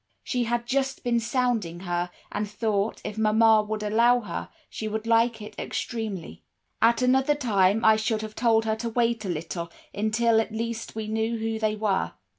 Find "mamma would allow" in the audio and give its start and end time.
3.21-4.21